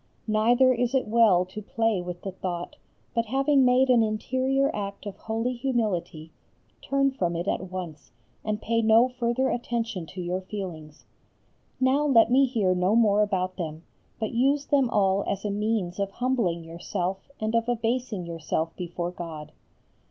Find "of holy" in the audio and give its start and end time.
5.05-5.53